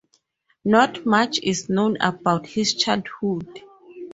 [0.65, 3.61] Not much is known about his childhood.